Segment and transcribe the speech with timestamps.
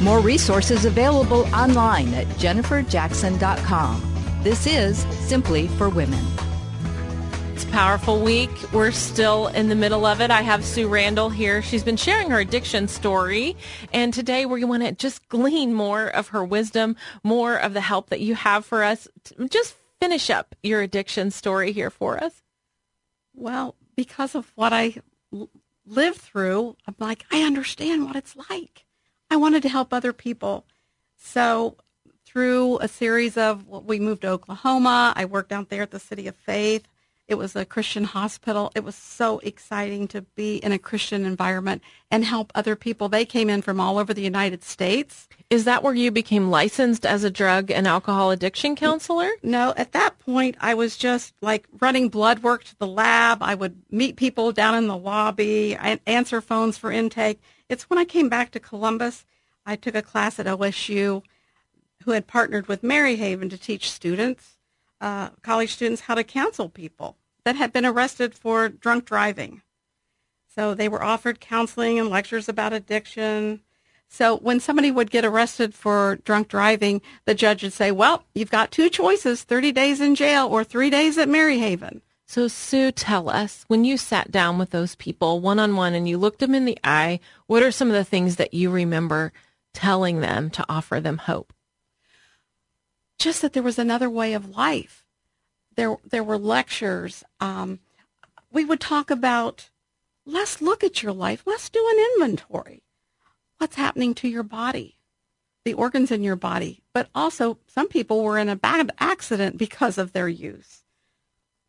[0.00, 4.02] More resources available online at jenniferjackson.com.
[4.42, 6.22] This is Simply for Women.
[7.54, 8.50] It's a powerful week.
[8.74, 10.30] We're still in the middle of it.
[10.30, 11.62] I have Sue Randall here.
[11.62, 13.56] She's been sharing her addiction story.
[13.90, 18.10] And today we want to just glean more of her wisdom, more of the help
[18.10, 19.08] that you have for us.
[19.48, 22.42] Just finish up your addiction story here for us.
[23.34, 24.96] Well, because of what I
[25.86, 28.85] lived through, I'm like, I understand what it's like.
[29.30, 30.64] I wanted to help other people.
[31.16, 31.76] So
[32.24, 36.26] through a series of we moved to Oklahoma, I worked out there at the City
[36.28, 36.86] of Faith.
[37.28, 38.70] It was a Christian hospital.
[38.76, 43.08] It was so exciting to be in a Christian environment and help other people.
[43.08, 45.28] They came in from all over the United States.
[45.50, 49.28] Is that where you became licensed as a drug and alcohol addiction counselor?
[49.42, 53.42] No, at that point, I was just like running blood work to the lab.
[53.42, 57.40] I would meet people down in the lobby, I answer phones for intake.
[57.68, 59.24] It's when I came back to Columbus,
[59.64, 61.22] I took a class at OSU
[62.04, 64.56] who had partnered with Maryhaven to teach students
[65.00, 69.62] uh, college students how to counsel people that had been arrested for drunk driving.
[70.54, 73.60] So they were offered counseling and lectures about addiction.
[74.08, 78.50] So when somebody would get arrested for drunk driving, the judge would say, well, you've
[78.50, 82.00] got two choices, 30 days in jail or three days at Maryhaven.
[82.26, 86.08] So Sue, tell us, when you sat down with those people one on one and
[86.08, 89.32] you looked them in the eye, what are some of the things that you remember
[89.72, 91.52] telling them to offer them hope?
[93.18, 95.04] just that there was another way of life.
[95.76, 97.24] There, there were lectures.
[97.40, 97.80] Um,
[98.52, 99.70] we would talk about,
[100.24, 101.42] let's look at your life.
[101.46, 102.82] Let's do an inventory.
[103.58, 104.98] What's happening to your body,
[105.64, 106.82] the organs in your body.
[106.92, 110.82] But also, some people were in a bad accident because of their use.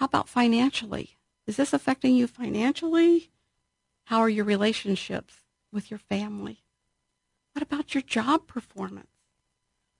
[0.00, 1.18] How about financially?
[1.46, 3.28] Is this affecting you financially?
[4.04, 5.34] How are your relationships
[5.70, 6.64] with your family?
[7.52, 9.10] What about your job performance?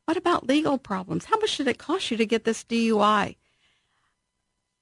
[0.07, 1.27] What about legal problems?
[1.27, 3.37] How much did it cost you to get this DUI?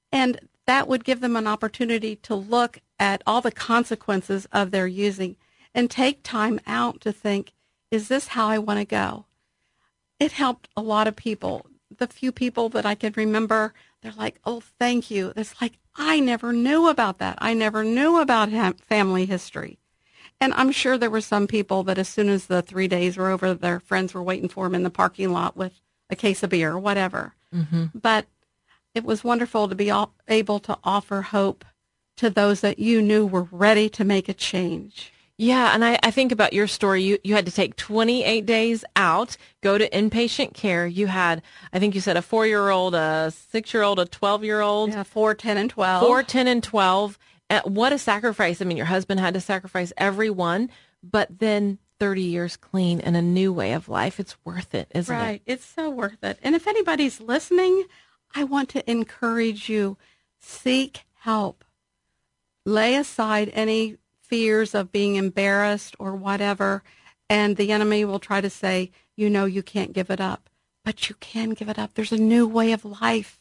[0.09, 4.87] And that would give them an opportunity to look at all the consequences of their
[4.87, 5.35] using
[5.75, 7.51] and take time out to think,
[7.91, 9.25] is this how I want to go?
[10.17, 11.65] It helped a lot of people.
[11.97, 15.33] The few people that I can remember, they're like, oh, thank you.
[15.35, 17.37] It's like, I never knew about that.
[17.39, 18.49] I never knew about
[18.81, 19.77] family history.
[20.41, 23.29] And I'm sure there were some people that as soon as the three days were
[23.29, 25.73] over, their friends were waiting for them in the parking lot with
[26.09, 27.33] a case of beer or whatever.
[27.53, 27.85] Mm-hmm.
[27.93, 28.27] But
[28.95, 29.91] it was wonderful to be
[30.27, 31.65] able to offer hope
[32.17, 35.11] to those that you knew were ready to make a change.
[35.41, 37.01] Yeah, and I, I, think about your story.
[37.01, 40.85] You you had to take 28 days out, go to inpatient care.
[40.85, 41.41] You had,
[41.71, 44.59] I think you said a four year old, a six year old, a 12 year
[44.59, 44.89] old.
[44.91, 46.05] Yeah, four, 10, and 12.
[46.05, 47.17] Four, 10, and 12
[47.63, 48.61] what a sacrifice.
[48.61, 50.69] I mean, your husband had to sacrifice everyone,
[51.01, 54.19] but then 30 years clean and a new way of life.
[54.19, 55.21] It's worth it, isn't right.
[55.21, 55.25] it?
[55.25, 55.41] Right.
[55.45, 56.37] It's so worth it.
[56.43, 57.85] And if anybody's listening,
[58.35, 59.97] I want to encourage you
[60.39, 61.65] seek help.
[62.65, 63.97] Lay aside any
[64.29, 66.83] fears of being embarrassed or whatever,
[67.29, 70.49] and the enemy will try to say, you know, you can't give it up.
[70.85, 71.93] But you can give it up.
[71.93, 73.39] There's a new way of life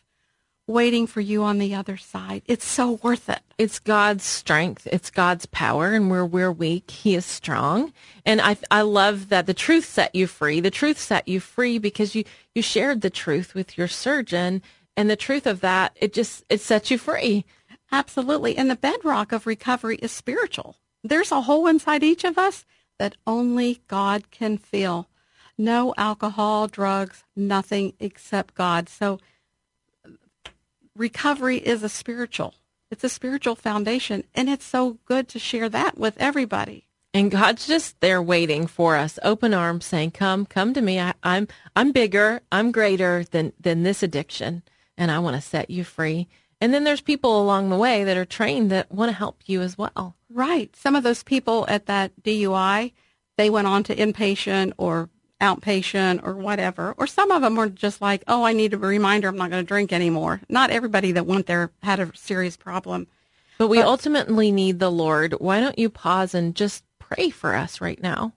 [0.66, 2.42] waiting for you on the other side.
[2.46, 3.40] It's so worth it.
[3.56, 4.86] It's God's strength.
[4.90, 5.94] It's God's power.
[5.94, 7.92] And where we're weak, He is strong.
[8.26, 10.60] And I, I love that the truth set you free.
[10.60, 12.24] The truth set you free because you,
[12.54, 14.62] you shared the truth with your surgeon.
[14.96, 17.46] And the truth of that, it just, it sets you free.
[17.90, 18.56] Absolutely.
[18.56, 20.76] And the bedrock of recovery is spiritual.
[21.02, 22.66] There's a hole inside each of us
[22.98, 25.08] that only God can fill.
[25.56, 28.88] No alcohol, drugs, nothing except God.
[28.88, 29.18] So
[30.94, 32.54] recovery is a spiritual.
[32.90, 36.86] It's a spiritual foundation, and it's so good to share that with everybody.
[37.12, 40.98] And God's just there waiting for us, open arms, saying, "Come, come to me.
[41.00, 42.40] I, I'm, I'm bigger.
[42.50, 44.62] I'm greater than than this addiction,
[44.96, 46.28] and I want to set you free."
[46.60, 49.62] And then there's people along the way that are trained that want to help you
[49.62, 50.16] as well.
[50.28, 50.74] Right.
[50.74, 52.92] Some of those people at that DUI,
[53.36, 55.08] they went on to inpatient or
[55.40, 56.94] outpatient or whatever.
[56.96, 59.62] Or some of them were just like, oh, I need a reminder I'm not going
[59.62, 60.40] to drink anymore.
[60.48, 63.06] Not everybody that went there had a serious problem.
[63.56, 65.34] But we but, ultimately need the Lord.
[65.38, 68.32] Why don't you pause and just pray for us right now?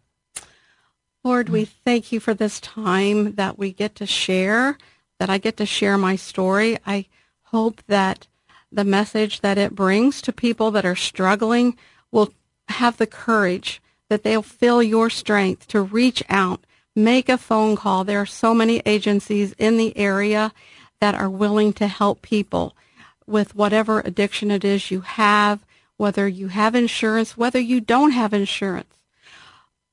[1.24, 4.78] Lord, we thank you for this time that we get to share,
[5.20, 6.80] that I get to share my story.
[6.86, 7.06] I
[7.52, 8.28] hope that
[8.72, 11.78] the message that it brings to people that are struggling
[12.12, 12.34] will
[12.70, 16.66] have the courage that they'll feel your strength to reach out,
[16.96, 18.04] make a phone call.
[18.04, 20.52] There are so many agencies in the area
[21.00, 22.76] that are willing to help people
[23.26, 25.66] with whatever addiction it is you have,
[25.98, 28.94] whether you have insurance, whether you don't have insurance.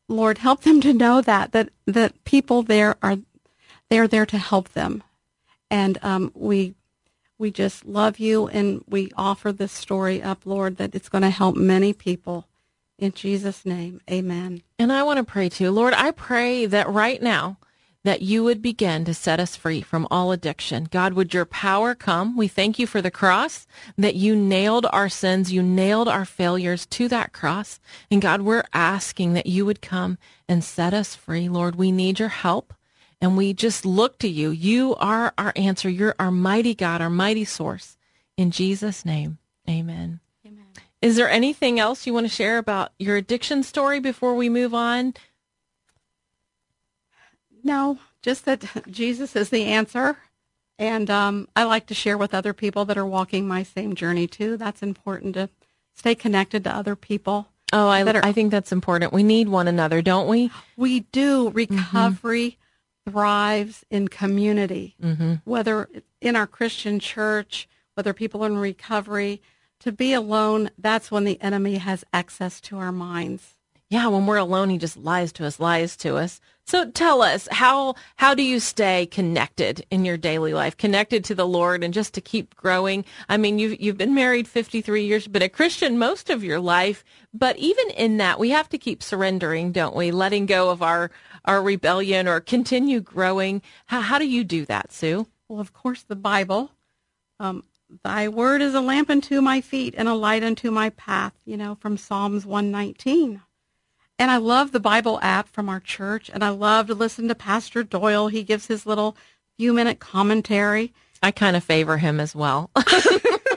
[0.08, 3.19] Lord, help them to know that that that people there are
[3.90, 5.02] they are there to help them,
[5.70, 6.75] and um, we
[7.38, 11.31] we just love you, and we offer this story up, Lord, that it's going to
[11.31, 12.49] help many people.
[12.99, 14.62] In Jesus' name, Amen.
[14.79, 15.94] And I want to pray too, Lord.
[15.94, 17.58] I pray that right now
[18.05, 20.88] that you would begin to set us free from all addiction.
[20.90, 22.37] God, would your power come?
[22.37, 26.87] We thank you for the cross, that you nailed our sins, you nailed our failures
[26.87, 27.81] to that cross.
[28.11, 30.17] And God, we're asking that you would come
[30.49, 31.49] and set us free.
[31.49, 32.73] Lord, we need your help.
[33.20, 34.50] And we just look to you.
[34.50, 35.88] You are our answer.
[35.88, 37.97] You're our mighty God, our mighty source.
[38.37, 39.38] In Jesus' name,
[39.69, 40.20] amen.
[40.47, 40.67] Amen.
[41.03, 44.73] Is there anything else you want to share about your addiction story before we move
[44.73, 45.15] on?
[47.65, 50.17] No, just that Jesus is the answer.
[50.79, 54.29] And um, I like to share with other people that are walking my same journey
[54.29, 54.56] too.
[54.56, 55.50] That's important to
[55.94, 57.49] stay connected to other people.
[57.73, 59.12] Oh, I, are, I think that's important.
[59.12, 60.50] We need one another, don't we?
[60.76, 61.50] We do.
[61.50, 62.62] Recovery mm-hmm.
[63.10, 65.34] Thrives in community, mm-hmm.
[65.44, 65.88] whether
[66.20, 69.43] in our Christian church, whether people are in recovery.
[69.81, 73.55] To be alone, that's when the enemy has access to our minds
[73.90, 76.40] yeah, when we're alone, he just lies to us, lies to us.
[76.67, 81.35] So tell us how how do you stay connected in your daily life, connected to
[81.35, 83.06] the Lord, and just to keep growing?
[83.31, 87.02] I mean, you've you've been married 53 years, been a Christian most of your life,
[87.32, 90.11] but even in that, we have to keep surrendering, don't we?
[90.11, 91.11] Letting go of our
[91.46, 93.62] our rebellion or continue growing.
[93.87, 95.26] How how do you do that, Sue?
[95.49, 96.73] Well, of course, the Bible.
[97.41, 97.64] Um,
[98.05, 101.32] Thy word is a lamp unto my feet and a light unto my path.
[101.46, 103.41] You know, from Psalms 119.
[104.19, 107.35] And I love the Bible app from our church, and I love to listen to
[107.35, 108.29] Pastor Doyle.
[108.29, 109.17] He gives his little
[109.56, 110.93] few minute commentary.
[111.23, 112.70] I kind of favor him as well.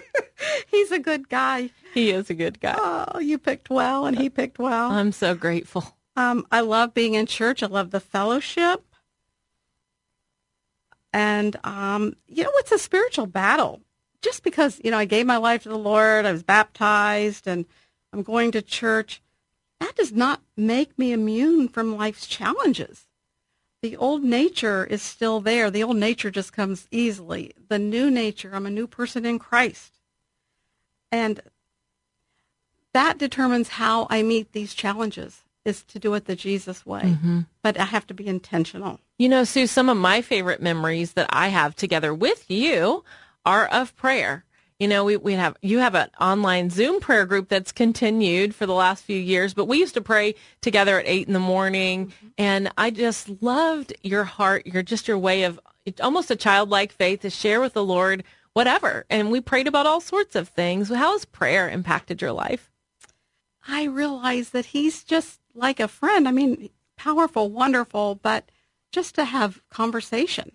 [0.67, 1.71] He's a good guy.
[1.93, 2.75] He is a good guy.
[2.77, 4.91] Oh, you picked well, and he picked well.
[4.91, 5.97] I'm so grateful.
[6.15, 7.63] Um, I love being in church.
[7.63, 8.83] I love the fellowship.
[11.13, 13.81] And, um, you know, it's a spiritual battle.
[14.21, 17.65] Just because, you know, I gave my life to the Lord, I was baptized, and
[18.13, 19.21] I'm going to church
[19.81, 23.07] that does not make me immune from life's challenges.
[23.81, 25.71] The old nature is still there.
[25.71, 27.53] The old nature just comes easily.
[27.67, 29.95] The new nature, I'm a new person in Christ.
[31.11, 31.41] And
[32.93, 37.01] that determines how I meet these challenges is to do it the Jesus way.
[37.01, 37.41] Mm-hmm.
[37.63, 38.99] But I have to be intentional.
[39.17, 43.03] You know, Sue, some of my favorite memories that I have together with you
[43.45, 44.45] are of prayer.
[44.81, 48.65] You know, we, we have, you have an online Zoom prayer group that's continued for
[48.65, 52.07] the last few years, but we used to pray together at eight in the morning.
[52.07, 52.27] Mm-hmm.
[52.39, 55.59] And I just loved your heart, your, just your way of
[56.01, 58.23] almost a childlike faith to share with the Lord
[58.53, 59.05] whatever.
[59.07, 60.89] And we prayed about all sorts of things.
[60.89, 62.71] How has prayer impacted your life?
[63.67, 66.27] I realize that he's just like a friend.
[66.27, 68.49] I mean, powerful, wonderful, but
[68.91, 70.53] just to have conversation.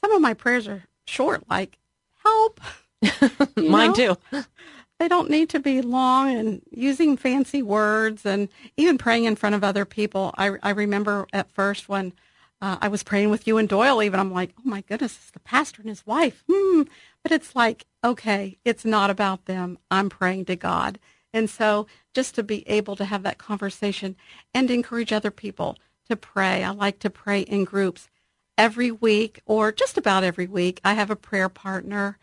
[0.00, 1.80] Some of my prayers are short, like,
[2.22, 2.60] help.
[3.56, 4.16] Mine know?
[4.30, 4.44] too.
[5.00, 9.56] They don't need to be long and using fancy words and even praying in front
[9.56, 10.32] of other people.
[10.38, 12.12] I, I remember at first when
[12.60, 15.30] uh, I was praying with you and Doyle, even I'm like, oh my goodness, it's
[15.32, 16.44] the pastor and his wife.
[16.50, 16.82] Hmm.
[17.22, 19.78] But it's like, okay, it's not about them.
[19.90, 20.98] I'm praying to God.
[21.32, 24.14] And so just to be able to have that conversation
[24.54, 25.76] and encourage other people
[26.08, 26.62] to pray.
[26.62, 28.08] I like to pray in groups
[28.56, 30.80] every week or just about every week.
[30.84, 32.18] I have a prayer partner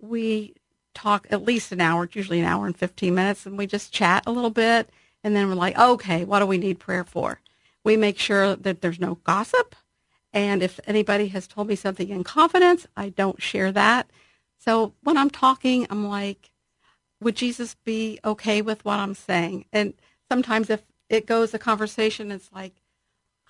[0.00, 0.54] we
[0.94, 4.24] talk at least an hour, usually an hour and 15 minutes, and we just chat
[4.26, 4.90] a little bit.
[5.22, 7.40] And then we're like, okay, what do we need prayer for?
[7.84, 9.74] We make sure that there's no gossip.
[10.32, 14.10] And if anybody has told me something in confidence, I don't share that.
[14.58, 16.50] So when I'm talking, I'm like,
[17.20, 19.66] would Jesus be okay with what I'm saying?
[19.72, 19.94] And
[20.30, 22.82] sometimes if it goes a conversation, it's like,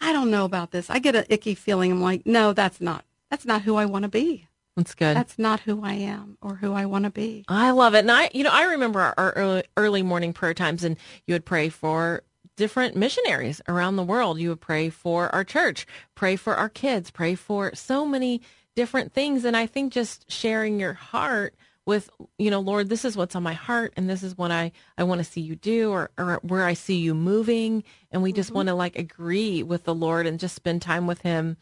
[0.00, 0.90] I don't know about this.
[0.90, 1.90] I get an icky feeling.
[1.90, 4.46] I'm like, no, that's not, that's not who I want to be.
[4.76, 5.16] That's good.
[5.16, 7.44] That's not who I am or who I want to be.
[7.48, 8.00] I love it.
[8.00, 11.34] And I, you know, I remember our, our early, early morning prayer times and you
[11.34, 12.22] would pray for
[12.56, 14.38] different missionaries around the world.
[14.38, 18.42] You would pray for our church, pray for our kids, pray for so many
[18.74, 19.44] different things.
[19.44, 21.54] And I think just sharing your heart
[21.86, 24.72] with, you know, Lord, this is what's on my heart and this is what I,
[24.98, 27.82] I want to see you do or, or where I see you moving.
[28.10, 28.56] And we just mm-hmm.
[28.56, 31.56] want to like agree with the Lord and just spend time with him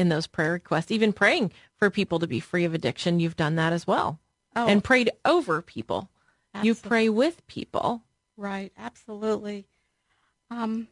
[0.00, 3.20] in those prayer requests, even praying for people to be free of addiction.
[3.20, 4.18] You've done that as well
[4.56, 4.66] Oh.
[4.66, 6.10] and prayed over people.
[6.62, 8.02] You pray with people.
[8.36, 9.66] Right, absolutely.
[10.50, 10.88] Um,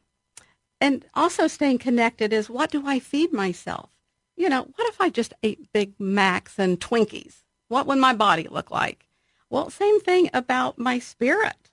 [0.81, 3.91] and also staying connected is what do I feed myself?
[4.37, 7.43] You know, what if I just ate Big Macs and Twinkies?
[7.67, 9.09] What would my body look like?
[9.51, 11.71] Well, same thing about my spirit.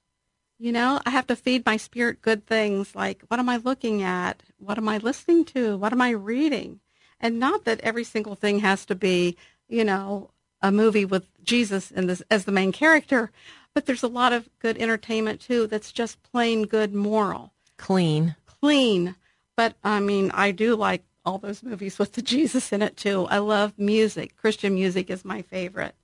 [0.58, 4.01] You know, I have to feed my spirit good things like what am I looking
[4.01, 4.42] at?
[4.58, 5.77] What am I listening to?
[5.77, 6.80] What am I reading?
[7.20, 10.30] And not that every single thing has to be, you know,
[10.62, 13.32] a movie with Jesus in this as the main character,
[13.74, 18.36] but there's a lot of good entertainment too that's just plain good moral, Clean.
[18.62, 19.16] clean.
[19.56, 23.28] But I mean, I do like all those movies with the Jesus in it too.
[23.30, 24.36] I love music.
[24.38, 25.96] Christian music is my favorite.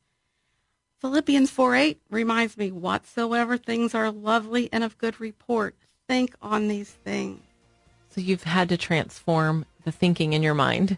[1.00, 5.76] Philippians 4 8 reminds me, whatsoever things are lovely and of good report,
[6.08, 7.42] think on these things.
[8.12, 10.98] So you've had to transform the thinking in your mind.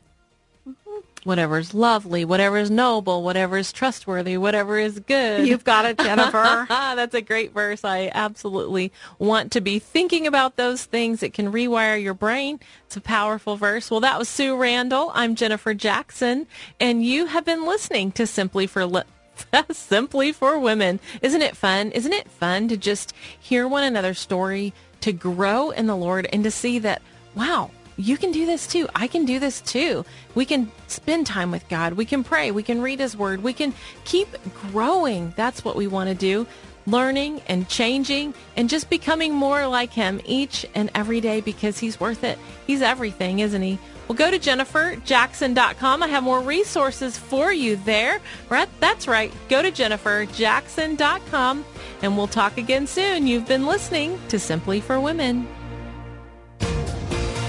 [0.67, 0.99] Mm-hmm.
[1.23, 5.47] Whatever is lovely, whatever is noble, whatever is trustworthy, whatever is good.
[5.47, 6.65] You've got it, Jennifer.
[6.69, 7.85] That's a great verse.
[7.85, 11.21] I absolutely want to be thinking about those things.
[11.21, 12.59] It can rewire your brain.
[12.87, 13.91] It's a powerful verse.
[13.91, 15.11] Well, that was Sue Randall.
[15.13, 16.47] I'm Jennifer Jackson,
[16.79, 19.03] and you have been listening to Simply for Li-
[19.71, 20.99] Simply for Women.
[21.21, 21.91] Isn't it fun?
[21.91, 26.43] Isn't it fun to just hear one another's story, to grow in the Lord, and
[26.43, 27.01] to see that,
[27.35, 28.87] wow, you can do this too.
[28.95, 30.05] I can do this too.
[30.35, 31.93] We can spend time with God.
[31.93, 32.51] We can pray.
[32.51, 33.43] We can read His Word.
[33.43, 33.73] We can
[34.05, 35.33] keep growing.
[35.35, 36.47] That's what we want to do.
[36.85, 41.99] Learning and changing and just becoming more like Him each and every day because He's
[41.99, 42.39] worth it.
[42.65, 43.79] He's everything, isn't He?
[44.07, 46.03] Well, go to jenniferjackson.com.
[46.03, 48.19] I have more resources for you there.
[48.49, 48.69] Right?
[48.79, 49.33] That's right.
[49.49, 51.65] Go to jenniferjackson.com
[52.01, 53.27] and we'll talk again soon.
[53.27, 55.47] You've been listening to Simply for Women.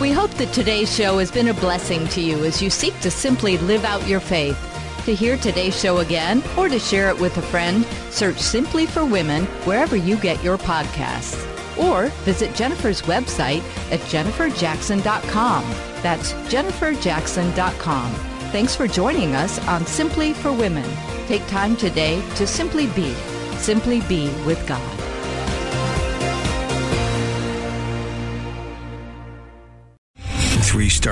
[0.01, 3.11] We hope that today's show has been a blessing to you as you seek to
[3.11, 4.59] simply live out your faith.
[5.05, 9.05] To hear today's show again or to share it with a friend, search Simply for
[9.05, 11.54] Women wherever you get your podcasts.
[11.79, 15.65] Or visit Jennifer's website at jenniferjackson.com.
[16.03, 18.13] That's jenniferjackson.com.
[18.53, 20.89] Thanks for joining us on Simply for Women.
[21.27, 23.13] Take time today to simply be,
[23.57, 25.04] simply be with God.